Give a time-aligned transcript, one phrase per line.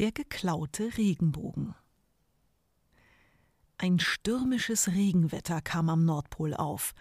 [0.00, 1.74] Der geklaute Regenbogen.
[3.76, 6.94] Ein stürmisches Regenwetter kam am Nordpol auf.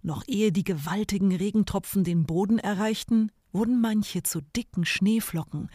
[0.00, 5.68] Noch ehe die gewaltigen Regentropfen den Boden erreichten, wurden manche zu dicken Schneeflocken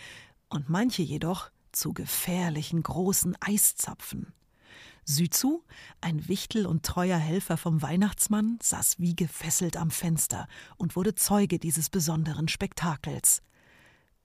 [0.49, 4.33] und manche jedoch zu gefährlichen großen Eiszapfen.
[5.05, 5.63] Süzu,
[6.01, 11.59] ein Wichtel und treuer Helfer vom Weihnachtsmann, saß wie gefesselt am Fenster und wurde Zeuge
[11.59, 13.43] dieses besonderen Spektakels.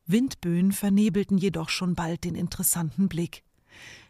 [0.06, 3.42] Windböen vernebelten jedoch schon bald den interessanten Blick.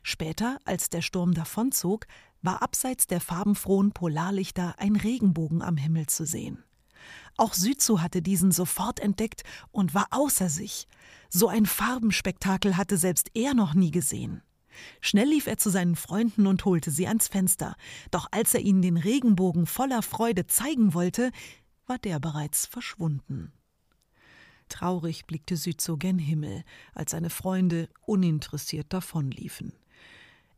[0.02, 2.06] Später, als der Sturm davonzog,
[2.42, 6.62] war abseits der farbenfrohen Polarlichter ein Regenbogen am Himmel zu sehen.
[7.36, 10.86] Auch Süzu hatte diesen sofort entdeckt und war außer sich.
[11.28, 14.42] So ein Farbenspektakel hatte selbst er noch nie gesehen.
[15.00, 17.76] Schnell lief er zu seinen Freunden und holte sie ans Fenster.
[18.10, 21.30] Doch als er ihnen den Regenbogen voller Freude zeigen wollte,
[21.86, 23.52] war der bereits verschwunden.
[24.68, 29.72] Traurig blickte Süzo gen Himmel, als seine Freunde uninteressiert davonliefen.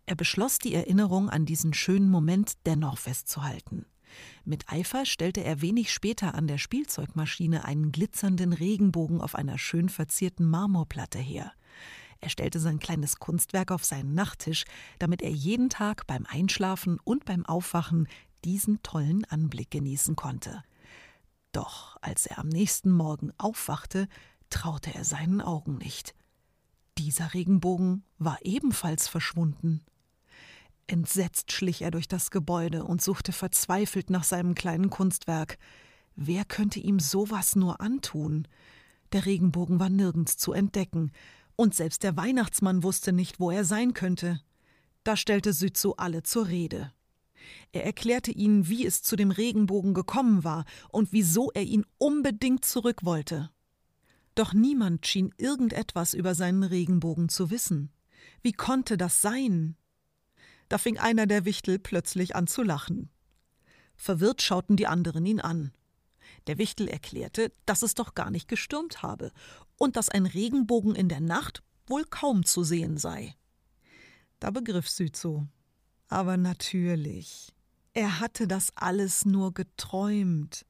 [0.07, 3.85] Er beschloss, die Erinnerung an diesen schönen Moment dennoch festzuhalten.
[4.45, 9.91] Mit Eifer stellte er wenig später an der Spielzeugmaschine einen glitzernden Regenbogen auf einer schön
[9.91, 11.53] verzierten Marmorplatte her.
[12.21, 14.65] Er stellte sein kleines Kunstwerk auf seinen Nachttisch,
[14.99, 18.09] damit er jeden Tag beim Einschlafen und beim Aufwachen
[18.45, 20.63] diesen tollen Anblick genießen konnte.
[21.53, 24.09] Doch als er am nächsten Morgen aufwachte,
[24.51, 26.15] traute er seinen Augen nicht.
[26.99, 29.85] Dieser Regenbogen war ebenfalls verschwunden.
[30.87, 35.59] Entsetzt schlich er durch das Gebäude und suchte verzweifelt nach seinem kleinen Kunstwerk.
[36.17, 38.49] Wer könnte ihm sowas nur antun?
[39.13, 41.13] Der Regenbogen war nirgends zu entdecken,
[41.57, 44.41] und selbst der Weihnachtsmann wusste nicht, wo er sein könnte.
[45.03, 46.93] Da stellte Sützo alle zur Rede.
[47.73, 52.65] Er erklärte ihnen, wie es zu dem Regenbogen gekommen war und wieso er ihn unbedingt
[52.65, 53.51] zurück wollte.
[54.35, 57.91] Doch niemand schien irgendetwas über seinen Regenbogen zu wissen.
[58.43, 59.77] Wie konnte das sein?
[60.69, 63.11] Da fing einer der Wichtel plötzlich an zu lachen.
[63.97, 65.73] Verwirrt schauten die anderen ihn an.
[66.47, 69.33] Der Wichtel erklärte, dass es doch gar nicht gestürmt habe
[69.77, 73.35] und dass ein Regenbogen in der Nacht wohl kaum zu sehen sei.
[74.41, 75.49] Da begriff Süzo.
[76.09, 77.55] Aber natürlich.
[77.93, 80.65] Er hatte das alles nur geträumt.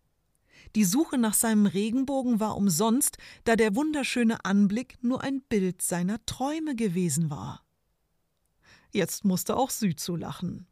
[0.75, 6.25] Die Suche nach seinem Regenbogen war umsonst, da der wunderschöne Anblick nur ein Bild seiner
[6.27, 7.65] Träume gewesen war.
[8.93, 10.67] Jetzt musste auch Süzu lachen.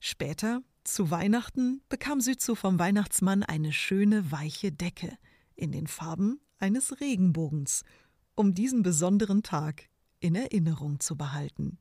[0.00, 5.16] Später zu Weihnachten bekam Süzu vom Weihnachtsmann eine schöne weiche Decke
[5.54, 7.82] in den Farben eines Regenbogens,
[8.34, 9.88] um diesen besonderen Tag
[10.20, 11.78] in Erinnerung zu behalten.